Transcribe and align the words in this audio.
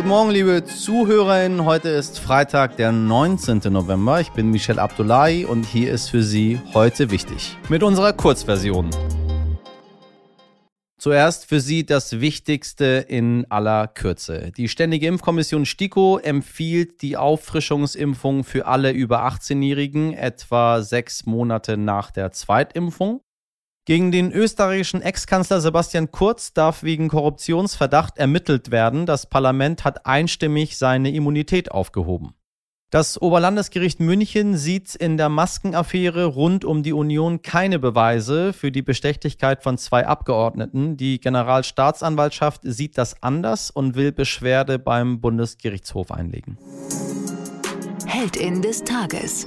Guten 0.00 0.08
Morgen, 0.08 0.30
liebe 0.30 0.64
Zuhörerinnen. 0.64 1.66
Heute 1.66 1.90
ist 1.90 2.20
Freitag, 2.20 2.78
der 2.78 2.90
19. 2.90 3.70
November. 3.70 4.18
Ich 4.18 4.30
bin 4.30 4.50
Michel 4.50 4.78
Abdullahi 4.78 5.44
und 5.44 5.66
hier 5.66 5.92
ist 5.92 6.08
für 6.08 6.22
Sie 6.22 6.58
heute 6.72 7.10
wichtig. 7.10 7.58
Mit 7.68 7.82
unserer 7.82 8.14
Kurzversion. 8.14 8.88
Zuerst 10.96 11.44
für 11.44 11.60
Sie 11.60 11.84
das 11.84 12.18
Wichtigste 12.18 13.04
in 13.08 13.44
aller 13.50 13.88
Kürze. 13.88 14.52
Die 14.56 14.68
Ständige 14.68 15.06
Impfkommission 15.06 15.66
STIKO 15.66 16.16
empfiehlt 16.16 17.02
die 17.02 17.18
Auffrischungsimpfung 17.18 18.42
für 18.42 18.66
alle 18.66 18.92
über 18.92 19.26
18-Jährigen 19.26 20.14
etwa 20.14 20.80
sechs 20.80 21.26
Monate 21.26 21.76
nach 21.76 22.10
der 22.10 22.32
Zweitimpfung. 22.32 23.20
Gegen 23.86 24.12
den 24.12 24.30
österreichischen 24.30 25.00
Ex-Kanzler 25.00 25.60
Sebastian 25.60 26.10
Kurz 26.10 26.52
darf 26.52 26.82
wegen 26.82 27.08
Korruptionsverdacht 27.08 28.18
ermittelt 28.18 28.70
werden. 28.70 29.06
Das 29.06 29.28
Parlament 29.28 29.84
hat 29.84 30.06
einstimmig 30.06 30.76
seine 30.76 31.10
Immunität 31.10 31.70
aufgehoben. 31.72 32.34
Das 32.90 33.22
Oberlandesgericht 33.22 34.00
München 34.00 34.56
sieht 34.56 34.96
in 34.96 35.16
der 35.16 35.28
Maskenaffäre 35.28 36.24
rund 36.24 36.64
um 36.64 36.82
die 36.82 36.92
Union 36.92 37.40
keine 37.40 37.78
Beweise 37.78 38.52
für 38.52 38.72
die 38.72 38.82
Bestechlichkeit 38.82 39.62
von 39.62 39.78
zwei 39.78 40.06
Abgeordneten. 40.08 40.96
Die 40.96 41.20
Generalstaatsanwaltschaft 41.20 42.62
sieht 42.64 42.98
das 42.98 43.22
anders 43.22 43.70
und 43.70 43.94
will 43.94 44.10
Beschwerde 44.10 44.80
beim 44.80 45.20
Bundesgerichtshof 45.20 46.10
einlegen. 46.10 46.58
Heldin 48.06 48.60
des 48.60 48.82
Tages. 48.82 49.44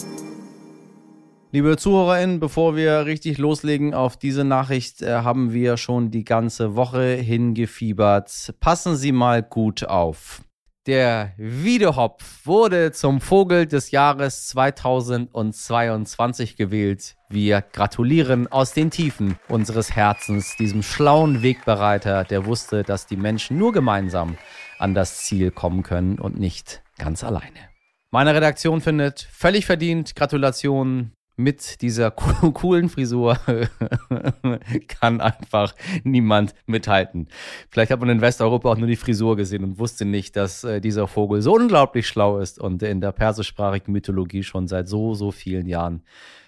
Liebe 1.56 1.78
ZuhörerInnen, 1.78 2.40
bevor 2.40 2.76
wir 2.76 3.06
richtig 3.06 3.38
loslegen 3.38 3.94
auf 3.94 4.18
diese 4.18 4.44
Nachricht, 4.44 5.04
äh, 5.04 5.18
haben 5.18 5.54
wir 5.54 5.78
schon 5.78 6.10
die 6.10 6.24
ganze 6.24 6.76
Woche 6.76 7.14
hingefiebert. 7.14 8.56
Passen 8.60 8.96
Sie 8.96 9.12
mal 9.12 9.44
gut 9.44 9.84
auf. 9.84 10.42
Der 10.88 11.34
Wiedehopf 11.38 12.48
wurde 12.48 12.92
zum 12.92 13.22
Vogel 13.22 13.68
des 13.68 13.92
Jahres 13.92 14.48
2022 14.48 16.56
gewählt. 16.56 17.18
Wir 17.30 17.62
gratulieren 17.62 18.52
aus 18.52 18.74
den 18.74 18.90
Tiefen 18.90 19.38
unseres 19.48 19.96
Herzens 19.96 20.56
diesem 20.58 20.82
schlauen 20.82 21.44
Wegbereiter, 21.44 22.24
der 22.24 22.48
wusste, 22.48 22.82
dass 22.82 23.06
die 23.06 23.18
Menschen 23.18 23.60
nur 23.60 23.74
gemeinsam 23.74 24.38
an 24.80 24.96
das 24.96 25.20
Ziel 25.20 25.52
kommen 25.52 25.84
können 25.84 26.18
und 26.18 26.40
nicht 26.40 26.82
ganz 26.98 27.24
alleine. 27.24 27.70
Meine 28.10 28.34
Redaktion 28.34 28.82
findet 28.82 29.28
völlig 29.32 29.68
verdient 29.68 30.16
Gratulation 30.16 31.12
mit 31.36 31.82
dieser 31.82 32.12
coolen 32.12 32.90
Frisur 32.90 33.38
kann 34.88 35.22
einfach 35.22 35.76
niemand 36.04 36.54
mithalten. 36.66 37.28
Vielleicht 37.70 37.92
hat 37.92 38.00
man 38.00 38.10
in 38.10 38.22
Westeuropa 38.22 38.72
auch 38.72 38.78
nur 38.78 38.88
die 38.88 38.96
Frisur 38.96 39.36
gesehen 39.36 39.64
und 39.64 39.80
wusste 39.80 40.06
nicht, 40.06 40.36
dass 40.36 40.64
äh, 40.64 40.80
dieser 40.80 41.08
Vogel 41.08 41.42
so 41.42 41.56
unglaublich 41.56 42.08
schlau 42.08 42.40
ist 42.40 42.60
und 42.60 42.84
in 42.84 43.02
der 43.02 43.12
persischsprachigen 43.12 43.92
Mythologie 43.92 44.44
schon 44.44 44.68
seit 44.68 44.88
so, 44.88 45.14
so 45.14 45.32
vielen 45.32 45.68
Jahren 45.68 46.04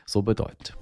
so 0.05 0.21
bedeutend. 0.21 0.75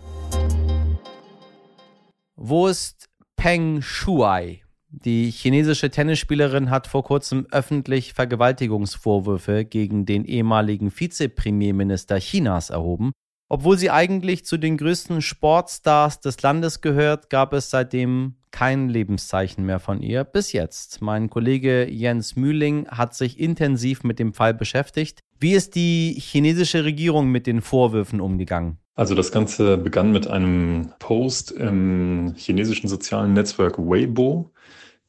Wo 2.36 2.68
ist 2.68 3.10
Peng 3.36 3.82
Shuai? 3.82 4.64
Die 4.90 5.32
chinesische 5.32 5.90
Tennisspielerin 5.90 6.70
hat 6.70 6.86
vor 6.86 7.04
kurzem 7.04 7.48
öffentlich 7.50 8.14
Vergewaltigungsvorwürfe 8.14 9.66
gegen 9.66 10.06
den 10.06 10.24
ehemaligen 10.24 10.92
Vizepremierminister 10.92 12.20
Chinas 12.20 12.70
erhoben. 12.70 13.12
Obwohl 13.54 13.78
sie 13.78 13.92
eigentlich 13.92 14.46
zu 14.46 14.58
den 14.58 14.78
größten 14.78 15.22
Sportstars 15.22 16.20
des 16.20 16.42
Landes 16.42 16.82
gehört, 16.82 17.30
gab 17.30 17.54
es 17.54 17.70
seitdem 17.70 18.34
kein 18.50 18.90
Lebenszeichen 18.90 19.64
mehr 19.64 19.80
von 19.80 20.02
ihr. 20.02 20.24
Bis 20.24 20.54
jetzt. 20.54 21.04
Mein 21.04 21.30
Kollege 21.30 21.88
Jens 21.88 22.36
Mühling 22.36 22.88
hat 22.88 23.14
sich 23.14 23.40
intensiv 23.40 24.04
mit 24.04 24.18
dem 24.18 24.34
Fall 24.34 24.56
beschäftigt. 24.56 25.20
Wie 25.40 25.54
ist 25.54 25.76
die 25.76 26.16
chinesische 26.18 26.84
Regierung 26.84 27.28
mit 27.28 27.46
den 27.46 27.62
Vorwürfen 27.62 28.22
umgegangen? 28.22 28.80
Also 28.96 29.14
das 29.14 29.32
Ganze 29.32 29.78
begann 29.78 30.12
mit 30.12 30.26
einem 30.26 30.92
Post 30.98 31.52
im 31.52 32.34
chinesischen 32.36 32.88
sozialen 32.88 33.34
Netzwerk 33.34 33.78
Weibo, 33.78 34.50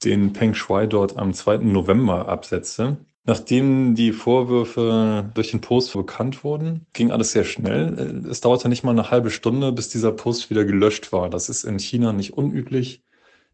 den 0.05 0.35
Peng 0.35 0.53
Shuai 0.53 0.87
dort 0.87 1.17
am 1.17 1.33
2. 1.33 1.61
November 1.61 2.29
absetzte. 2.29 2.99
Nachdem 3.27 3.95
die 3.95 4.13
Vorwürfe 4.13 5.31
durch 5.33 5.51
den 5.51 5.63
Post 5.63 5.95
bekannt 5.95 6.45
wurden, 6.45 6.87
ging 6.93 7.11
alles 7.11 7.33
sehr 7.33 7.45
schnell. 7.45 8.23
Es 8.29 8.43
dauerte 8.43 8.69
nicht 8.69 8.85
mal 8.85 8.91
eine 8.91 9.11
halbe 9.11 9.31
Stunde, 9.31 9.73
bis 9.73 9.89
dieser 9.89 10.13
Post 10.13 10.51
wieder 10.51 10.67
gelöscht 10.67 11.11
war. 11.11 11.31
Das 11.31 11.49
ist 11.49 11.65
in 11.65 11.79
China 11.79 12.13
nicht 12.13 12.35
unüblich. 12.35 13.03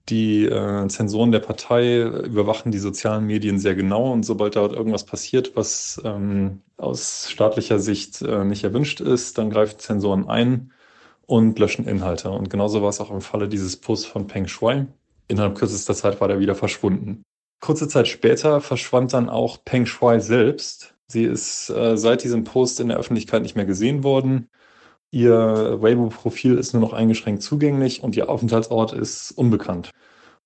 Die 0.08 0.44
äh, 0.44 0.88
Zensoren 0.88 1.30
der 1.30 1.38
Partei 1.40 2.02
überwachen 2.02 2.72
die 2.72 2.78
sozialen 2.78 3.26
Medien 3.26 3.60
sehr 3.60 3.76
genau 3.76 4.12
und 4.12 4.24
sobald 4.24 4.56
dort 4.56 4.72
irgendwas 4.72 5.04
passiert, 5.04 5.54
was 5.54 6.00
ähm, 6.04 6.62
aus 6.76 7.30
staatlicher 7.30 7.78
Sicht 7.78 8.22
äh, 8.22 8.44
nicht 8.44 8.64
erwünscht 8.64 9.00
ist, 9.00 9.38
dann 9.38 9.50
greifen 9.50 9.78
Zensoren 9.78 10.28
ein 10.28 10.72
und 11.26 11.58
löschen 11.60 11.86
Inhalte. 11.86 12.30
Und 12.30 12.50
genauso 12.50 12.82
war 12.82 12.88
es 12.88 13.00
auch 13.00 13.12
im 13.12 13.20
Falle 13.20 13.48
dieses 13.48 13.76
Posts 13.76 14.06
von 14.06 14.26
Peng 14.26 14.48
Shuai. 14.48 14.88
Innerhalb 15.28 15.56
kürzester 15.56 15.94
Zeit 15.94 16.20
war 16.20 16.26
der 16.26 16.40
wieder 16.40 16.56
verschwunden. 16.56 17.22
Kurze 17.60 17.88
Zeit 17.88 18.08
später 18.08 18.60
verschwand 18.60 19.12
dann 19.12 19.28
auch 19.28 19.64
Peng 19.64 19.86
Shuai 19.86 20.18
selbst. 20.20 20.94
Sie 21.08 21.24
ist 21.24 21.70
äh, 21.70 21.96
seit 21.96 22.24
diesem 22.24 22.44
Post 22.44 22.80
in 22.80 22.88
der 22.88 22.98
Öffentlichkeit 22.98 23.42
nicht 23.42 23.56
mehr 23.56 23.66
gesehen 23.66 24.02
worden. 24.04 24.48
Ihr 25.10 25.76
Weibo-Profil 25.80 26.56
ist 26.56 26.72
nur 26.72 26.80
noch 26.82 26.92
eingeschränkt 26.92 27.42
zugänglich 27.42 28.02
und 28.02 28.16
ihr 28.16 28.28
Aufenthaltsort 28.28 28.92
ist 28.92 29.32
unbekannt. 29.32 29.90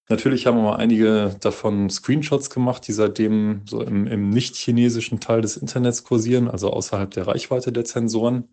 Natürlich 0.08 0.46
haben 0.46 0.58
aber 0.58 0.78
einige 0.78 1.36
davon 1.40 1.88
Screenshots 1.88 2.50
gemacht, 2.50 2.86
die 2.88 2.92
seitdem 2.92 3.62
so 3.66 3.82
im, 3.82 4.06
im 4.06 4.30
nicht-chinesischen 4.30 5.20
Teil 5.20 5.40
des 5.40 5.56
Internets 5.56 6.04
kursieren, 6.04 6.48
also 6.48 6.70
außerhalb 6.70 7.10
der 7.10 7.26
Reichweite 7.26 7.72
der 7.72 7.84
Zensoren. 7.84 8.48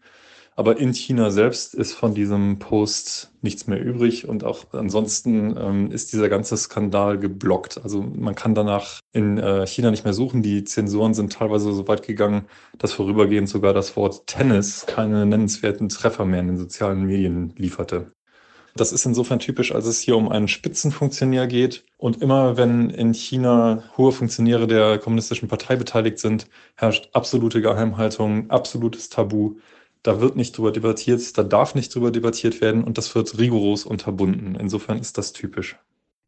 Aber 0.55 0.77
in 0.77 0.93
China 0.93 1.31
selbst 1.31 1.73
ist 1.73 1.93
von 1.93 2.13
diesem 2.13 2.59
Post 2.59 3.31
nichts 3.41 3.67
mehr 3.67 3.81
übrig 3.81 4.27
und 4.27 4.43
auch 4.43 4.65
ansonsten 4.73 5.55
ähm, 5.57 5.91
ist 5.91 6.11
dieser 6.11 6.27
ganze 6.27 6.57
Skandal 6.57 7.17
geblockt. 7.17 7.79
Also 7.83 8.01
man 8.01 8.35
kann 8.35 8.53
danach 8.53 8.99
in 9.13 9.37
äh, 9.37 9.65
China 9.65 9.91
nicht 9.91 10.03
mehr 10.03 10.13
suchen. 10.13 10.43
Die 10.43 10.65
Zensoren 10.65 11.13
sind 11.13 11.31
teilweise 11.33 11.71
so 11.73 11.87
weit 11.87 12.05
gegangen, 12.05 12.45
dass 12.77 12.91
vorübergehend 12.93 13.47
sogar 13.47 13.73
das 13.73 13.95
Wort 13.95 14.27
Tennis 14.27 14.85
keine 14.87 15.25
nennenswerten 15.25 15.87
Treffer 15.89 16.25
mehr 16.25 16.41
in 16.41 16.47
den 16.47 16.57
sozialen 16.57 17.05
Medien 17.05 17.53
lieferte. 17.57 18.11
Das 18.75 18.93
ist 18.93 19.05
insofern 19.05 19.39
typisch, 19.39 19.73
als 19.73 19.85
es 19.85 19.99
hier 19.99 20.15
um 20.15 20.29
einen 20.29 20.47
Spitzenfunktionär 20.47 21.47
geht. 21.47 21.83
Und 21.97 22.21
immer 22.21 22.55
wenn 22.57 22.89
in 22.89 23.13
China 23.13 23.83
hohe 23.97 24.11
Funktionäre 24.11 24.67
der 24.67 24.97
kommunistischen 24.97 25.49
Partei 25.49 25.75
beteiligt 25.75 26.19
sind, 26.19 26.47
herrscht 26.75 27.09
absolute 27.13 27.61
Geheimhaltung, 27.61 28.49
absolutes 28.49 29.09
Tabu. 29.09 29.55
Da 30.03 30.19
wird 30.19 30.35
nicht 30.35 30.57
drüber 30.57 30.71
debattiert, 30.71 31.37
da 31.37 31.43
darf 31.43 31.75
nicht 31.75 31.93
drüber 31.93 32.11
debattiert 32.11 32.59
werden 32.59 32.83
und 32.83 32.97
das 32.97 33.13
wird 33.13 33.37
rigoros 33.37 33.85
unterbunden. 33.85 34.55
Insofern 34.55 34.97
ist 34.97 35.17
das 35.17 35.31
typisch. 35.31 35.77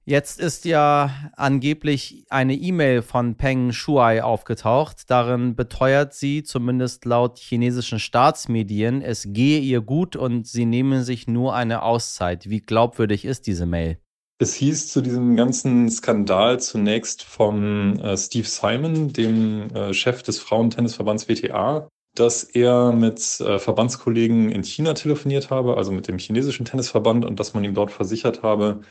Jetzt 0.06 0.42
ist 0.42 0.66
ja 0.66 1.32
angeblich 1.38 2.26
eine 2.30 2.56
E-Mail 2.56 3.02
von 3.02 3.36
Peng 3.36 3.72
Shuai 3.72 4.22
aufgetaucht. 4.22 5.04
Darin 5.08 5.56
beteuert 5.56 6.14
sie, 6.14 6.44
zumindest 6.44 7.06
laut 7.06 7.40
chinesischen 7.40 8.00
Staatsmedien, 8.00 9.02
es 9.02 9.26
gehe 9.30 9.62
ihr 9.62 9.80
gut 9.80 10.18
und 10.18 10.46
sie 10.46 10.66
nehmen 10.66 11.04
sich 11.04 11.28
nur 11.28 11.56
eine 11.56 11.84
Auszeit. 11.84 12.50
Wie 12.50 12.60
glaubwürdig 12.60 13.24
ist 13.24 13.48
diese 13.48 13.66
Mail? 13.66 13.98
Es 14.40 14.56
hieß 14.56 14.92
zu 14.92 15.00
diesem 15.00 15.38
ganzen 15.38 15.90
Skandal 15.90 16.60
zunächst 16.60 17.24
von 17.24 17.98
äh, 18.00 18.18
Steve 18.18 18.48
Simon, 18.48 19.14
dem 19.14 19.74
äh, 19.74 19.94
Chef 19.94 20.22
des 20.22 20.38
Frauentennisverbands 20.40 21.30
WTA, 21.30 21.88
dass 22.16 22.44
er 22.44 22.92
mit 22.92 23.40
äh, 23.42 23.60
Verbandskollegen 23.60 24.50
in 24.50 24.64
China 24.64 24.94
telefoniert 24.94 25.50
habe, 25.50 25.78
also 25.78 25.92
mit 25.92 26.08
dem 26.08 26.18
chinesischen 26.20 26.66
Tennisverband, 26.66 27.26
und 27.26 27.40
dass 27.40 27.54
man 27.54 27.64
ihm 27.64 27.74
dort 27.74 27.92
versichert 27.92 28.44
habe, 28.44 28.82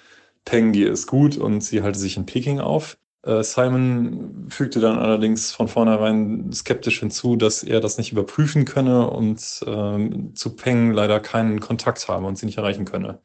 Peng, 0.45 0.73
dir 0.73 0.91
ist 0.91 1.07
gut 1.07 1.37
und 1.37 1.63
sie 1.63 1.83
halte 1.83 1.99
sich 1.99 2.17
in 2.17 2.27
Peking 2.27 2.61
auf. 2.61 2.99
Äh, 3.25 3.43
Simon 3.45 4.47
fügte 4.51 4.81
dann 4.81 4.99
allerdings 4.99 5.53
von 5.53 5.69
vornherein 5.69 6.53
skeptisch 6.53 7.01
hinzu, 7.01 7.37
dass 7.37 7.63
er 7.63 7.81
das 7.81 7.99
nicht 7.99 8.13
überprüfen 8.13 8.65
könne 8.65 9.09
und 9.09 9.61
ähm, 9.67 10.35
zu 10.35 10.57
Peng 10.57 10.93
leider 10.93 11.21
keinen 11.21 11.61
Kontakt 11.61 12.09
habe 12.09 12.27
und 12.27 12.37
sie 12.37 12.47
nicht 12.47 12.59
erreichen 12.59 12.85
könne. 12.85 13.21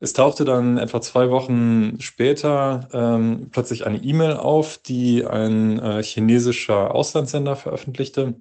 Es 0.00 0.14
tauchte 0.14 0.44
dann 0.44 0.78
etwa 0.78 1.00
zwei 1.00 1.30
Wochen 1.30 2.00
später 2.00 2.88
ähm, 2.92 3.48
plötzlich 3.52 3.86
eine 3.86 3.98
E-Mail 3.98 4.32
auf, 4.32 4.78
die 4.78 5.24
ein 5.24 5.78
äh, 5.78 6.02
chinesischer 6.02 6.94
Auslandssender 6.94 7.54
veröffentlichte 7.54 8.34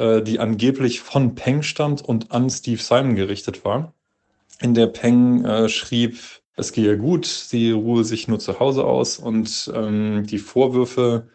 äh, 0.00 0.22
die 0.22 0.40
angeblich 0.40 1.00
von 1.00 1.34
Peng 1.34 1.62
stammt 1.62 2.02
und 2.02 2.32
an 2.32 2.50
Steve 2.50 2.80
Simon 2.82 3.16
gerichtet 3.16 3.64
war. 3.64 3.94
In 4.60 4.74
der 4.74 4.88
Peng 4.88 5.44
äh, 5.44 5.68
schrieb, 5.68 6.18
es 6.56 6.72
gehe 6.72 6.98
gut, 6.98 7.26
sie 7.26 7.70
ruhe 7.72 8.04
sich 8.04 8.28
nur 8.28 8.38
zu 8.38 8.60
Hause 8.60 8.84
aus 8.84 9.18
und 9.18 9.70
ähm, 9.74 10.26
die 10.26 10.38
Vorwürfe, 10.38 11.28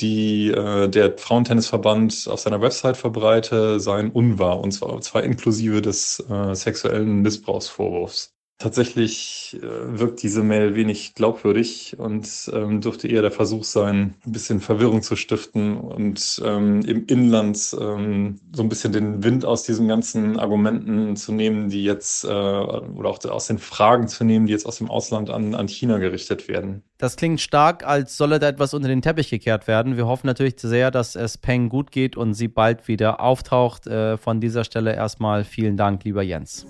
die 0.00 0.48
äh, 0.48 0.88
der 0.88 1.16
Frauentennisverband 1.18 2.28
auf 2.28 2.40
seiner 2.40 2.60
Website 2.60 2.96
verbreite, 2.96 3.80
seien 3.80 4.10
unwahr 4.10 4.60
und 4.60 4.72
zwar, 4.72 5.00
zwar 5.00 5.22
inklusive 5.22 5.82
des 5.82 6.20
äh, 6.30 6.54
sexuellen 6.54 7.22
Missbrauchsvorwurfs. 7.22 8.35
Tatsächlich 8.58 9.58
äh, 9.60 9.98
wirkt 9.98 10.22
diese 10.22 10.42
Mail 10.42 10.74
wenig 10.74 11.14
glaubwürdig 11.14 11.96
und 11.98 12.50
ähm, 12.54 12.80
dürfte 12.80 13.06
eher 13.06 13.20
der 13.20 13.30
Versuch 13.30 13.64
sein, 13.64 14.14
ein 14.24 14.32
bisschen 14.32 14.60
Verwirrung 14.60 15.02
zu 15.02 15.14
stiften 15.14 15.76
und 15.76 16.40
ähm, 16.42 16.80
im 16.86 17.04
Inland 17.06 17.76
ähm, 17.78 18.40
so 18.54 18.62
ein 18.62 18.70
bisschen 18.70 18.94
den 18.94 19.22
Wind 19.22 19.44
aus 19.44 19.64
diesen 19.64 19.88
ganzen 19.88 20.38
Argumenten 20.38 21.16
zu 21.16 21.32
nehmen, 21.32 21.68
die 21.68 21.84
jetzt 21.84 22.24
äh, 22.24 22.28
oder 22.28 23.10
auch 23.10 23.22
aus 23.26 23.46
den 23.46 23.58
Fragen 23.58 24.08
zu 24.08 24.24
nehmen, 24.24 24.46
die 24.46 24.52
jetzt 24.52 24.64
aus 24.64 24.78
dem 24.78 24.90
Ausland 24.90 25.28
an, 25.28 25.54
an 25.54 25.68
China 25.68 25.98
gerichtet 25.98 26.48
werden. 26.48 26.82
Das 26.96 27.16
klingt 27.16 27.42
stark, 27.42 27.86
als 27.86 28.16
solle 28.16 28.38
da 28.38 28.48
etwas 28.48 28.72
unter 28.72 28.88
den 28.88 29.02
Teppich 29.02 29.28
gekehrt 29.28 29.68
werden. 29.68 29.98
Wir 29.98 30.06
hoffen 30.06 30.26
natürlich 30.26 30.54
sehr, 30.56 30.90
dass 30.90 31.14
es 31.14 31.36
Peng 31.36 31.68
gut 31.68 31.92
geht 31.92 32.16
und 32.16 32.32
sie 32.32 32.48
bald 32.48 32.88
wieder 32.88 33.20
auftaucht. 33.20 33.86
Äh, 33.86 34.16
von 34.16 34.40
dieser 34.40 34.64
Stelle 34.64 34.94
erstmal 34.94 35.44
vielen 35.44 35.76
Dank, 35.76 36.04
lieber 36.04 36.22
Jens. 36.22 36.64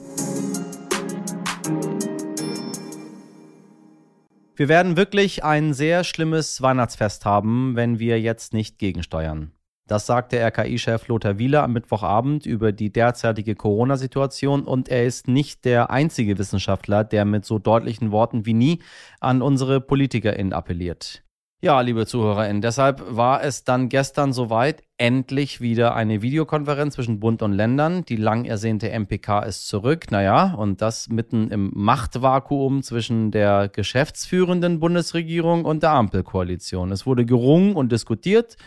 Wir 4.59 4.69
werden 4.69 4.97
wirklich 4.97 5.45
ein 5.45 5.75
sehr 5.75 6.03
schlimmes 6.03 6.63
Weihnachtsfest 6.63 7.27
haben, 7.27 7.77
wenn 7.77 7.99
wir 7.99 8.19
jetzt 8.23 8.55
nicht 8.55 8.79
gegensteuern. 8.79 9.53
Das 9.87 10.07
sagte 10.07 10.39
RKI-Chef 10.39 11.09
Lothar 11.09 11.39
Wieler 11.39 11.63
am 11.63 11.75
Mittwochabend 11.75 12.47
über 12.47 12.73
die 12.73 12.91
derzeitige 12.91 13.55
Corona-Situation 13.55 14.65
und 14.65 14.89
er 14.89 15.05
ist 15.05 15.29
nicht 15.29 15.67
der 15.67 15.91
einzige 15.91 16.39
Wissenschaftler, 16.39 17.05
der 17.05 17.27
mit 17.27 17.45
so 17.45 17.59
deutlichen 17.59 18.13
Worten 18.13 18.47
wie 18.47 18.55
nie 18.55 18.83
an 19.21 19.43
unsere 19.43 19.83
PolitikerInnen 19.83 20.55
appelliert. 20.55 21.26
Ja, 21.63 21.81
liebe 21.81 22.05
ZuhörerInnen, 22.05 22.61
deshalb 22.61 23.03
war 23.17 23.43
es 23.43 23.65
dann 23.65 23.89
gestern 23.89 24.35
soweit 24.35 24.83
endlich 24.99 25.63
wieder 25.63 25.95
eine 25.95 26.21
Videokonferenz 26.21 26.97
zwischen 26.97 27.19
Bund 27.19 27.41
und 27.41 27.55
Ländern. 27.55 28.05
Die 28.05 28.17
lang 28.17 28.45
ersehnte 28.45 28.91
MPK 28.91 29.41
ist 29.41 29.67
zurück. 29.67 30.11
Naja, 30.11 30.53
und 30.53 30.83
das 30.83 31.09
mitten 31.09 31.51
im 31.51 31.71
Machtvakuum 31.75 32.83
zwischen 32.83 33.31
der 33.31 33.71
geschäftsführenden 33.71 34.81
Bundesregierung 34.81 35.65
und 35.65 35.83
der 35.83 35.93
Ampelkoalition. 35.93 36.93
Es 36.93 37.07
wurde 37.07 37.25
gerungen 37.25 37.75
und 37.75 37.91
diskutiert, 37.91 38.59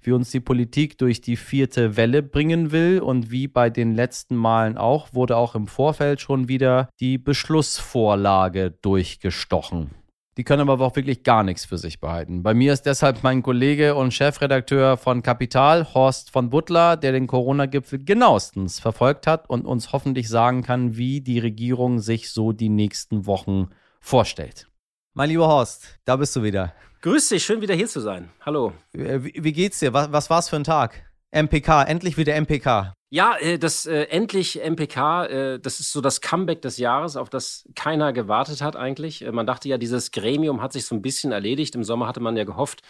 wie 0.00 0.12
uns 0.12 0.30
die 0.30 0.40
Politik 0.40 0.96
durch 0.96 1.20
die 1.20 1.36
vierte 1.36 1.98
Welle 1.98 2.22
bringen 2.22 2.72
will. 2.72 3.00
Und 3.00 3.30
wie 3.30 3.46
bei 3.46 3.68
den 3.68 3.94
letzten 3.94 4.36
Malen 4.36 4.78
auch, 4.78 5.12
wurde 5.12 5.36
auch 5.36 5.54
im 5.54 5.66
Vorfeld 5.66 6.22
schon 6.22 6.48
wieder 6.48 6.88
die 6.98 7.18
Beschlussvorlage 7.18 8.70
durchgestochen. 8.70 9.97
Die 10.38 10.44
können 10.44 10.70
aber 10.70 10.86
auch 10.86 10.94
wirklich 10.94 11.24
gar 11.24 11.42
nichts 11.42 11.64
für 11.64 11.78
sich 11.78 11.98
behalten. 11.98 12.44
Bei 12.44 12.54
mir 12.54 12.72
ist 12.72 12.82
deshalb 12.82 13.24
mein 13.24 13.42
Kollege 13.42 13.96
und 13.96 14.14
Chefredakteur 14.14 14.96
von 14.96 15.20
Kapital, 15.20 15.92
Horst 15.94 16.30
von 16.30 16.48
Butler, 16.48 16.96
der 16.96 17.10
den 17.10 17.26
Corona-Gipfel 17.26 18.04
genauestens 18.04 18.78
verfolgt 18.78 19.26
hat 19.26 19.50
und 19.50 19.66
uns 19.66 19.92
hoffentlich 19.92 20.28
sagen 20.28 20.62
kann, 20.62 20.96
wie 20.96 21.20
die 21.20 21.40
Regierung 21.40 21.98
sich 21.98 22.30
so 22.30 22.52
die 22.52 22.68
nächsten 22.68 23.26
Wochen 23.26 23.70
vorstellt. 24.00 24.68
Mein 25.12 25.30
lieber 25.30 25.48
Horst, 25.48 25.98
da 26.04 26.14
bist 26.14 26.36
du 26.36 26.44
wieder. 26.44 26.72
Grüß 27.00 27.30
dich, 27.30 27.44
schön 27.44 27.60
wieder 27.60 27.74
hier 27.74 27.88
zu 27.88 27.98
sein. 27.98 28.30
Hallo. 28.46 28.72
Äh, 28.92 29.24
wie, 29.24 29.34
wie 29.42 29.52
geht's 29.52 29.80
dir? 29.80 29.92
Was, 29.92 30.12
was 30.12 30.30
war's 30.30 30.48
für 30.48 30.56
ein 30.56 30.62
Tag? 30.62 31.02
MPK, 31.32 31.82
endlich 31.82 32.16
wieder 32.16 32.40
MPK. 32.40 32.94
Ja, 33.10 33.36
äh, 33.38 33.58
das 33.58 33.86
äh, 33.86 34.02
endlich 34.04 34.60
MPK, 34.62 35.24
äh, 35.26 35.58
das 35.58 35.80
ist 35.80 35.92
so 35.92 36.00
das 36.00 36.20
Comeback 36.20 36.60
des 36.60 36.76
Jahres, 36.76 37.16
auf 37.16 37.30
das 37.30 37.66
keiner 37.74 38.12
gewartet 38.12 38.60
hat 38.60 38.76
eigentlich. 38.76 39.24
Äh, 39.24 39.32
man 39.32 39.46
dachte 39.46 39.68
ja, 39.68 39.78
dieses 39.78 40.10
Gremium 40.10 40.60
hat 40.60 40.72
sich 40.72 40.84
so 40.84 40.94
ein 40.94 41.00
bisschen 41.00 41.32
erledigt. 41.32 41.74
Im 41.74 41.84
Sommer 41.84 42.06
hatte 42.06 42.20
man 42.20 42.36
ja 42.36 42.44
gehofft, 42.44 42.82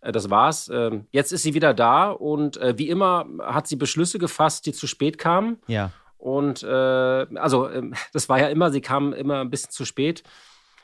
äh, 0.00 0.10
das 0.10 0.30
war's. 0.30 0.68
Ähm, 0.68 1.06
jetzt 1.12 1.32
ist 1.32 1.44
sie 1.44 1.54
wieder 1.54 1.74
da 1.74 2.10
und 2.10 2.56
äh, 2.56 2.76
wie 2.76 2.88
immer 2.88 3.26
hat 3.40 3.68
sie 3.68 3.76
Beschlüsse 3.76 4.18
gefasst, 4.18 4.66
die 4.66 4.72
zu 4.72 4.88
spät 4.88 5.18
kamen. 5.18 5.58
Ja. 5.68 5.92
Und 6.18 6.62
also 6.62 7.68
ähm, 7.68 7.94
das 8.12 8.28
war 8.28 8.38
ja 8.38 8.48
immer, 8.48 8.70
sie 8.70 8.80
kam 8.80 9.12
immer 9.12 9.40
ein 9.40 9.50
bisschen 9.50 9.70
zu 9.70 9.84
spät. 9.84 10.22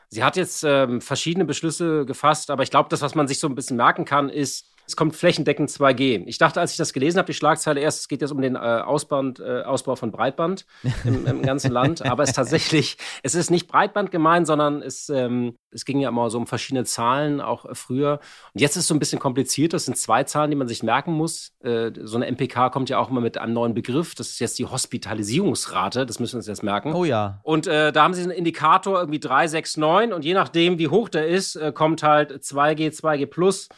Sie 0.08 0.24
hat 0.24 0.36
jetzt 0.36 0.64
ähm, 0.64 1.00
verschiedene 1.00 1.44
Beschlüsse 1.44 2.06
gefasst, 2.06 2.50
aber 2.50 2.62
ich 2.62 2.70
glaube, 2.70 2.88
das, 2.88 3.02
was 3.02 3.14
man 3.14 3.28
sich 3.28 3.38
so 3.38 3.46
ein 3.46 3.54
bisschen 3.54 3.76
merken 3.76 4.04
kann, 4.04 4.30
ist, 4.30 4.66
es 4.88 4.96
kommt 4.96 5.14
flächendeckend 5.14 5.68
2G. 5.68 6.22
Ich 6.26 6.38
dachte, 6.38 6.60
als 6.60 6.70
ich 6.70 6.78
das 6.78 6.94
gelesen 6.94 7.18
habe, 7.18 7.26
die 7.26 7.34
Schlagzeile 7.34 7.78
erst, 7.78 8.00
es 8.00 8.08
geht 8.08 8.22
jetzt 8.22 8.30
um 8.30 8.40
den 8.40 8.54
äh, 8.54 8.58
Ausband, 8.58 9.38
äh, 9.38 9.60
Ausbau 9.60 9.96
von 9.96 10.10
Breitband 10.10 10.64
im, 11.04 11.26
im 11.26 11.42
ganzen 11.42 11.70
Land. 11.70 12.00
Aber 12.06 12.22
es 12.22 12.30
ist 12.30 12.36
tatsächlich, 12.36 12.96
es 13.22 13.34
ist 13.34 13.50
nicht 13.50 13.68
Breitband 13.68 14.10
gemeint, 14.10 14.46
sondern 14.46 14.80
es, 14.80 15.10
ähm, 15.10 15.58
es 15.70 15.84
ging 15.84 16.00
ja 16.00 16.08
immer 16.08 16.30
so 16.30 16.38
um 16.38 16.46
verschiedene 16.46 16.84
Zahlen, 16.84 17.42
auch 17.42 17.66
äh, 17.66 17.74
früher. 17.74 18.18
Und 18.54 18.62
jetzt 18.62 18.76
ist 18.76 18.84
es 18.84 18.88
so 18.88 18.94
ein 18.94 18.98
bisschen 18.98 19.18
kompliziert. 19.18 19.74
Das 19.74 19.84
sind 19.84 19.98
zwei 19.98 20.24
Zahlen, 20.24 20.50
die 20.50 20.56
man 20.56 20.68
sich 20.68 20.82
merken 20.82 21.12
muss. 21.12 21.52
Äh, 21.60 21.90
so 22.02 22.16
eine 22.16 22.26
MPK 22.26 22.70
kommt 22.70 22.88
ja 22.88 22.98
auch 22.98 23.10
immer 23.10 23.20
mit 23.20 23.36
einem 23.36 23.52
neuen 23.52 23.74
Begriff. 23.74 24.14
Das 24.14 24.30
ist 24.30 24.38
jetzt 24.38 24.58
die 24.58 24.64
Hospitalisierungsrate. 24.64 26.06
Das 26.06 26.18
müssen 26.18 26.32
wir 26.32 26.38
uns 26.38 26.46
jetzt 26.46 26.62
merken. 26.62 26.94
Oh 26.94 27.04
ja. 27.04 27.40
Und 27.42 27.66
äh, 27.66 27.92
da 27.92 28.04
haben 28.04 28.14
sie 28.14 28.22
einen 28.22 28.30
Indikator 28.30 29.00
irgendwie 29.00 29.20
369 29.20 30.14
und 30.14 30.24
je 30.24 30.32
nachdem, 30.32 30.78
wie 30.78 30.88
hoch 30.88 31.10
der 31.10 31.28
ist, 31.28 31.56
äh, 31.56 31.72
kommt 31.72 32.02
halt 32.02 32.32
2G, 32.32 32.98
2G 32.98 33.26
plus 33.26 33.68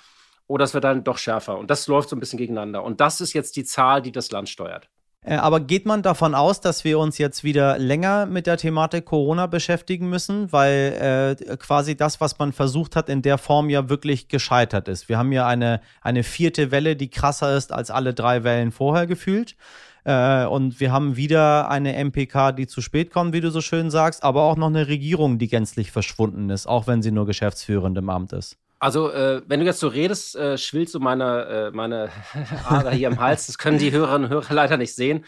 oder 0.50 0.64
es 0.64 0.74
wird 0.74 0.82
dann 0.82 1.04
doch 1.04 1.16
schärfer. 1.16 1.56
Und 1.58 1.70
das 1.70 1.86
läuft 1.86 2.08
so 2.08 2.16
ein 2.16 2.20
bisschen 2.20 2.38
gegeneinander. 2.38 2.82
Und 2.82 3.00
das 3.00 3.20
ist 3.20 3.34
jetzt 3.34 3.54
die 3.54 3.64
Zahl, 3.64 4.02
die 4.02 4.10
das 4.10 4.32
Land 4.32 4.48
steuert. 4.48 4.90
Äh, 5.22 5.36
aber 5.36 5.60
geht 5.60 5.86
man 5.86 6.02
davon 6.02 6.34
aus, 6.34 6.60
dass 6.60 6.82
wir 6.82 6.98
uns 6.98 7.18
jetzt 7.18 7.44
wieder 7.44 7.78
länger 7.78 8.26
mit 8.26 8.48
der 8.48 8.56
Thematik 8.56 9.04
Corona 9.04 9.46
beschäftigen 9.46 10.08
müssen, 10.08 10.50
weil 10.50 11.36
äh, 11.48 11.56
quasi 11.56 11.96
das, 11.96 12.20
was 12.20 12.38
man 12.40 12.52
versucht 12.52 12.96
hat, 12.96 13.08
in 13.08 13.22
der 13.22 13.38
Form 13.38 13.70
ja 13.70 13.88
wirklich 13.88 14.26
gescheitert 14.26 14.88
ist? 14.88 15.08
Wir 15.08 15.18
haben 15.18 15.30
ja 15.30 15.46
eine, 15.46 15.80
eine 16.00 16.24
vierte 16.24 16.72
Welle, 16.72 16.96
die 16.96 17.10
krasser 17.10 17.56
ist 17.56 17.72
als 17.72 17.92
alle 17.92 18.12
drei 18.12 18.42
Wellen 18.42 18.72
vorher 18.72 19.06
gefühlt. 19.06 19.54
Äh, 20.02 20.46
und 20.46 20.80
wir 20.80 20.90
haben 20.90 21.14
wieder 21.14 21.70
eine 21.70 21.96
MPK, 22.02 22.50
die 22.50 22.66
zu 22.66 22.80
spät 22.80 23.12
kommt, 23.12 23.34
wie 23.34 23.40
du 23.40 23.50
so 23.50 23.60
schön 23.60 23.88
sagst, 23.88 24.24
aber 24.24 24.42
auch 24.42 24.56
noch 24.56 24.66
eine 24.66 24.88
Regierung, 24.88 25.38
die 25.38 25.46
gänzlich 25.46 25.92
verschwunden 25.92 26.50
ist, 26.50 26.66
auch 26.66 26.88
wenn 26.88 27.02
sie 27.02 27.12
nur 27.12 27.26
geschäftsführend 27.26 27.96
im 27.96 28.10
Amt 28.10 28.32
ist. 28.32 28.56
Also, 28.80 29.12
äh, 29.12 29.42
wenn 29.46 29.60
du 29.60 29.66
jetzt 29.66 29.78
so 29.78 29.88
redest, 29.88 30.34
äh, 30.36 30.56
schwillt 30.56 30.88
so 30.88 31.00
meine, 31.00 31.44
äh, 31.46 31.70
meine 31.70 32.10
Ader 32.64 32.90
hier 32.90 33.08
im 33.08 33.20
Hals. 33.20 33.46
Das 33.46 33.58
können 33.58 33.78
die 33.78 33.92
Hörerinnen 33.92 34.24
und 34.24 34.30
Hörer 34.30 34.54
leider 34.54 34.78
nicht 34.78 34.94
sehen. 34.94 35.24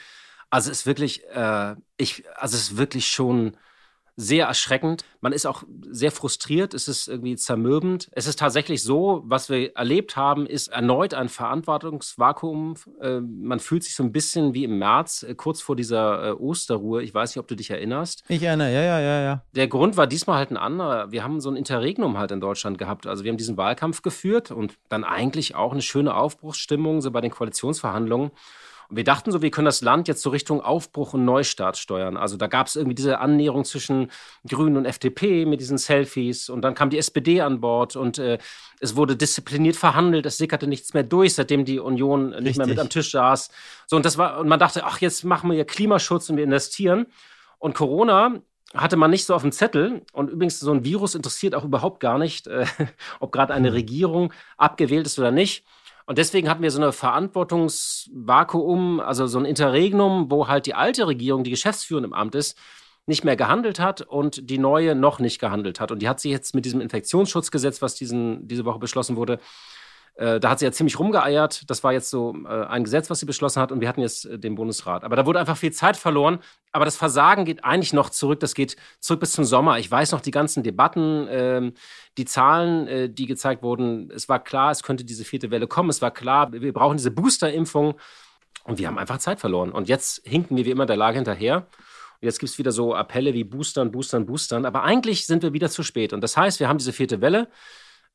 Also, 0.50 0.70
es 0.70 0.78
ist 0.80 0.86
wirklich, 0.86 1.22
äh, 1.28 1.76
ich, 1.98 2.24
also, 2.34 2.56
es 2.56 2.70
ist 2.70 2.76
wirklich 2.78 3.06
schon 3.08 3.56
sehr 4.16 4.46
erschreckend. 4.46 5.04
Man 5.20 5.32
ist 5.32 5.46
auch 5.46 5.62
sehr 5.90 6.12
frustriert, 6.12 6.74
es 6.74 6.88
ist 6.88 7.08
irgendwie 7.08 7.36
zermürbend. 7.36 8.08
Es 8.12 8.26
ist 8.26 8.38
tatsächlich 8.38 8.82
so, 8.82 9.22
was 9.24 9.48
wir 9.48 9.74
erlebt 9.74 10.16
haben, 10.16 10.46
ist 10.46 10.68
erneut 10.68 11.14
ein 11.14 11.28
Verantwortungsvakuum. 11.28 12.74
Äh, 13.00 13.20
man 13.20 13.60
fühlt 13.60 13.84
sich 13.84 13.94
so 13.94 14.02
ein 14.02 14.12
bisschen 14.12 14.54
wie 14.54 14.64
im 14.64 14.78
März, 14.78 15.22
äh, 15.22 15.34
kurz 15.34 15.60
vor 15.62 15.76
dieser 15.76 16.28
äh, 16.28 16.32
Osterruhe. 16.32 17.02
Ich 17.02 17.14
weiß 17.14 17.30
nicht, 17.30 17.40
ob 17.40 17.48
du 17.48 17.56
dich 17.56 17.70
erinnerst. 17.70 18.22
Ich 18.28 18.42
erinnere, 18.42 18.72
ja, 18.72 18.82
ja, 18.82 19.00
ja, 19.00 19.22
ja. 19.22 19.42
Der 19.52 19.68
Grund 19.68 19.96
war 19.96 20.06
diesmal 20.06 20.38
halt 20.38 20.50
ein 20.50 20.56
anderer. 20.56 21.10
Wir 21.10 21.24
haben 21.24 21.40
so 21.40 21.50
ein 21.50 21.56
Interregnum 21.56 22.18
halt 22.18 22.30
in 22.30 22.40
Deutschland 22.40 22.78
gehabt. 22.78 23.06
Also 23.06 23.24
wir 23.24 23.30
haben 23.30 23.38
diesen 23.38 23.56
Wahlkampf 23.56 24.02
geführt 24.02 24.50
und 24.50 24.74
dann 24.88 25.04
eigentlich 25.04 25.54
auch 25.54 25.72
eine 25.72 25.82
schöne 25.82 26.14
Aufbruchsstimmung 26.14 27.00
so 27.00 27.10
bei 27.10 27.20
den 27.20 27.30
Koalitionsverhandlungen 27.30 28.30
wir 28.94 29.04
dachten 29.04 29.32
so, 29.32 29.42
wir 29.42 29.50
können 29.50 29.64
das 29.64 29.80
Land 29.80 30.06
jetzt 30.06 30.22
so 30.22 30.30
Richtung 30.30 30.60
Aufbruch 30.60 31.14
und 31.14 31.24
Neustart 31.24 31.78
steuern. 31.78 32.16
Also 32.16 32.36
da 32.36 32.46
gab 32.46 32.66
es 32.66 32.76
irgendwie 32.76 32.94
diese 32.94 33.18
Annäherung 33.18 33.64
zwischen 33.64 34.10
Grünen 34.46 34.76
und 34.76 34.84
FDP 34.84 35.46
mit 35.46 35.60
diesen 35.60 35.78
Selfies 35.78 36.50
und 36.50 36.62
dann 36.62 36.74
kam 36.74 36.90
die 36.90 36.98
SPD 36.98 37.40
an 37.40 37.60
Bord 37.60 37.96
und 37.96 38.18
äh, 38.18 38.38
es 38.80 38.94
wurde 38.94 39.16
diszipliniert 39.16 39.76
verhandelt, 39.76 40.26
es 40.26 40.36
sickerte 40.36 40.66
nichts 40.66 40.92
mehr 40.92 41.04
durch, 41.04 41.34
seitdem 41.34 41.64
die 41.64 41.78
Union 41.78 42.26
Richtig. 42.26 42.44
nicht 42.44 42.58
mehr 42.58 42.66
mit 42.66 42.78
am 42.78 42.90
Tisch 42.90 43.12
saß. 43.12 43.50
So 43.86 43.96
und 43.96 44.04
das 44.04 44.18
war 44.18 44.38
und 44.38 44.48
man 44.48 44.60
dachte, 44.60 44.84
ach 44.84 45.00
jetzt 45.00 45.24
machen 45.24 45.50
wir 45.50 45.56
ja 45.56 45.64
Klimaschutz 45.64 46.28
und 46.28 46.36
wir 46.36 46.44
investieren 46.44 47.06
und 47.58 47.74
Corona 47.74 48.42
hatte 48.74 48.96
man 48.96 49.10
nicht 49.10 49.26
so 49.26 49.34
auf 49.34 49.42
dem 49.42 49.52
Zettel. 49.52 50.02
Und 50.12 50.30
übrigens, 50.30 50.58
so 50.58 50.72
ein 50.72 50.84
Virus 50.84 51.14
interessiert 51.14 51.54
auch 51.54 51.64
überhaupt 51.64 52.00
gar 52.00 52.18
nicht, 52.18 52.46
äh, 52.46 52.66
ob 53.20 53.32
gerade 53.32 53.52
eine 53.52 53.68
hm. 53.68 53.74
Regierung 53.74 54.32
abgewählt 54.56 55.06
ist 55.06 55.18
oder 55.18 55.30
nicht. 55.30 55.64
Und 56.06 56.18
deswegen 56.18 56.48
hatten 56.48 56.62
wir 56.62 56.70
so 56.70 56.80
eine 56.80 56.92
Verantwortungsvakuum, 56.92 59.00
also 59.00 59.26
so 59.26 59.38
ein 59.38 59.44
Interregnum, 59.44 60.30
wo 60.30 60.48
halt 60.48 60.66
die 60.66 60.74
alte 60.74 61.06
Regierung, 61.06 61.44
die 61.44 61.50
geschäftsführend 61.50 62.06
im 62.06 62.12
Amt 62.12 62.34
ist, 62.34 62.58
nicht 63.06 63.24
mehr 63.24 63.36
gehandelt 63.36 63.80
hat 63.80 64.02
und 64.02 64.50
die 64.50 64.58
neue 64.58 64.94
noch 64.94 65.18
nicht 65.18 65.40
gehandelt 65.40 65.80
hat. 65.80 65.90
Und 65.90 66.02
die 66.02 66.08
hat 66.08 66.20
sich 66.20 66.30
jetzt 66.30 66.54
mit 66.54 66.64
diesem 66.64 66.80
Infektionsschutzgesetz, 66.80 67.82
was 67.82 67.94
diesen, 67.94 68.46
diese 68.46 68.64
Woche 68.64 68.78
beschlossen 68.78 69.16
wurde, 69.16 69.40
äh, 70.14 70.38
da 70.40 70.50
hat 70.50 70.58
sie 70.58 70.66
ja 70.66 70.72
ziemlich 70.72 70.98
rumgeeiert. 70.98 71.70
Das 71.70 71.82
war 71.82 71.92
jetzt 71.92 72.10
so 72.10 72.34
äh, 72.44 72.66
ein 72.66 72.84
Gesetz, 72.84 73.08
was 73.08 73.20
sie 73.20 73.26
beschlossen 73.26 73.62
hat, 73.62 73.72
und 73.72 73.80
wir 73.80 73.88
hatten 73.88 74.02
jetzt 74.02 74.26
äh, 74.26 74.38
den 74.38 74.54
Bundesrat. 74.54 75.04
Aber 75.04 75.16
da 75.16 75.24
wurde 75.24 75.40
einfach 75.40 75.56
viel 75.56 75.72
Zeit 75.72 75.96
verloren. 75.96 76.40
Aber 76.70 76.84
das 76.84 76.96
Versagen 76.96 77.44
geht 77.44 77.64
eigentlich 77.64 77.92
noch 77.92 78.10
zurück. 78.10 78.40
Das 78.40 78.54
geht 78.54 78.76
zurück 79.00 79.20
bis 79.20 79.32
zum 79.32 79.44
Sommer. 79.44 79.78
Ich 79.78 79.90
weiß 79.90 80.12
noch 80.12 80.20
die 80.20 80.30
ganzen 80.30 80.62
Debatten, 80.62 81.26
ähm, 81.30 81.72
die 82.18 82.26
Zahlen, 82.26 82.88
äh, 82.88 83.08
die 83.08 83.26
gezeigt 83.26 83.62
wurden. 83.62 84.10
Es 84.10 84.28
war 84.28 84.42
klar, 84.42 84.70
es 84.70 84.82
könnte 84.82 85.04
diese 85.04 85.24
vierte 85.24 85.50
Welle 85.50 85.66
kommen. 85.66 85.88
Es 85.88 86.02
war 86.02 86.10
klar, 86.10 86.52
wir 86.52 86.72
brauchen 86.72 86.98
diese 86.98 87.10
Boosterimpfung. 87.10 87.94
Und 88.64 88.78
wir 88.78 88.86
haben 88.86 88.98
einfach 88.98 89.18
Zeit 89.18 89.40
verloren. 89.40 89.72
Und 89.72 89.88
jetzt 89.88 90.22
hinken 90.26 90.56
wir 90.56 90.66
wie 90.66 90.70
immer 90.70 90.86
der 90.86 90.96
Lage 90.96 91.16
hinterher. 91.16 91.56
Und 91.56 92.26
jetzt 92.26 92.38
gibt 92.38 92.50
es 92.50 92.58
wieder 92.58 92.70
so 92.70 92.94
Appelle 92.94 93.34
wie 93.34 93.44
Boostern, 93.44 93.90
Boostern, 93.90 94.26
Boostern. 94.26 94.66
Aber 94.66 94.82
eigentlich 94.84 95.26
sind 95.26 95.42
wir 95.42 95.52
wieder 95.52 95.70
zu 95.70 95.82
spät. 95.82 96.12
Und 96.12 96.20
das 96.20 96.36
heißt, 96.36 96.60
wir 96.60 96.68
haben 96.68 96.78
diese 96.78 96.92
vierte 96.92 97.20
Welle. 97.20 97.48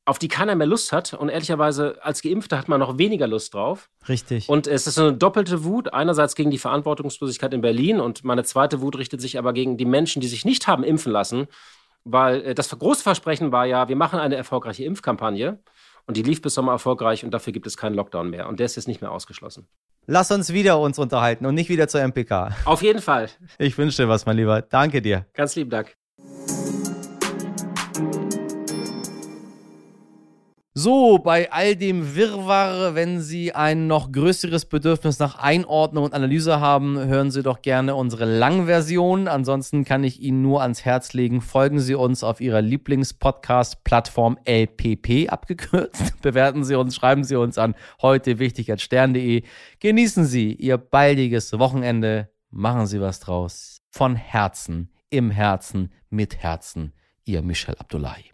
Auf 0.08 0.18
die 0.18 0.28
keiner 0.28 0.54
mehr 0.54 0.66
Lust 0.66 0.90
hat. 0.92 1.12
Und 1.12 1.28
ehrlicherweise, 1.28 1.98
als 2.00 2.22
Geimpfter 2.22 2.56
hat 2.56 2.68
man 2.68 2.80
noch 2.80 2.96
weniger 2.96 3.26
Lust 3.26 3.52
drauf. 3.52 3.90
Richtig. 4.08 4.48
Und 4.48 4.66
es 4.66 4.86
ist 4.86 4.94
so 4.94 5.02
eine 5.02 5.12
doppelte 5.12 5.64
Wut. 5.64 5.92
Einerseits 5.92 6.34
gegen 6.34 6.50
die 6.50 6.58
Verantwortungslosigkeit 6.58 7.52
in 7.52 7.60
Berlin 7.60 8.00
und 8.00 8.24
meine 8.24 8.42
zweite 8.42 8.80
Wut 8.80 8.96
richtet 8.96 9.20
sich 9.20 9.38
aber 9.38 9.52
gegen 9.52 9.76
die 9.76 9.84
Menschen, 9.84 10.20
die 10.20 10.28
sich 10.28 10.46
nicht 10.46 10.66
haben 10.66 10.82
impfen 10.82 11.12
lassen. 11.12 11.46
Weil 12.04 12.40
äh, 12.42 12.54
das 12.54 12.70
große 12.70 13.02
Versprechen 13.02 13.52
war 13.52 13.66
ja, 13.66 13.88
wir 13.88 13.96
machen 13.96 14.18
eine 14.18 14.36
erfolgreiche 14.36 14.84
Impfkampagne. 14.84 15.58
Und 16.06 16.16
die 16.16 16.22
lief 16.22 16.40
bis 16.40 16.54
Sommer 16.54 16.72
erfolgreich 16.72 17.22
und 17.22 17.32
dafür 17.32 17.52
gibt 17.52 17.66
es 17.66 17.76
keinen 17.76 17.94
Lockdown 17.94 18.30
mehr. 18.30 18.48
Und 18.48 18.60
der 18.60 18.64
ist 18.64 18.76
jetzt 18.76 18.88
nicht 18.88 19.02
mehr 19.02 19.12
ausgeschlossen. 19.12 19.68
Lass 20.06 20.30
uns 20.30 20.54
wieder 20.54 20.80
uns 20.80 20.98
unterhalten 20.98 21.44
und 21.44 21.54
nicht 21.54 21.68
wieder 21.68 21.86
zur 21.86 22.00
MPK. 22.00 22.56
Auf 22.64 22.80
jeden 22.80 23.02
Fall. 23.02 23.28
Ich 23.58 23.76
wünsche 23.76 24.04
dir 24.04 24.08
was, 24.08 24.24
mein 24.24 24.38
Lieber. 24.38 24.62
Danke 24.62 25.02
dir. 25.02 25.26
Ganz 25.34 25.54
lieben 25.54 25.68
Dank. 25.68 25.98
So, 30.80 31.18
bei 31.18 31.50
all 31.50 31.74
dem 31.74 32.14
Wirrwarr, 32.14 32.94
wenn 32.94 33.20
Sie 33.20 33.52
ein 33.52 33.88
noch 33.88 34.12
größeres 34.12 34.66
Bedürfnis 34.66 35.18
nach 35.18 35.36
Einordnung 35.36 36.04
und 36.04 36.14
Analyse 36.14 36.60
haben, 36.60 36.96
hören 36.96 37.32
Sie 37.32 37.42
doch 37.42 37.62
gerne 37.62 37.96
unsere 37.96 38.24
Langversion. 38.26 39.26
Ansonsten 39.26 39.84
kann 39.84 40.04
ich 40.04 40.22
Ihnen 40.22 40.40
nur 40.40 40.62
ans 40.62 40.84
Herz 40.84 41.14
legen, 41.14 41.40
folgen 41.40 41.80
Sie 41.80 41.96
uns 41.96 42.22
auf 42.22 42.40
Ihrer 42.40 42.62
Lieblingspodcast-Plattform 42.62 44.38
LPP 44.44 45.28
abgekürzt. 45.28 46.14
Bewerten 46.22 46.62
Sie 46.62 46.76
uns, 46.76 46.94
schreiben 46.94 47.24
Sie 47.24 47.34
uns 47.34 47.58
an 47.58 47.74
heute 48.00 48.38
wichtig 48.38 48.70
als 48.70 48.82
stern.de. 48.82 49.42
Genießen 49.80 50.26
Sie 50.26 50.52
Ihr 50.52 50.78
baldiges 50.78 51.58
Wochenende. 51.58 52.30
Machen 52.50 52.86
Sie 52.86 53.00
was 53.00 53.18
draus. 53.18 53.82
Von 53.90 54.14
Herzen, 54.14 54.92
im 55.10 55.32
Herzen, 55.32 55.90
mit 56.08 56.36
Herzen. 56.36 56.92
Ihr 57.24 57.42
Michel 57.42 57.74
Abdullahi. 57.78 58.26